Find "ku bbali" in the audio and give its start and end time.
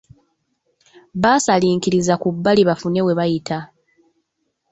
2.21-2.61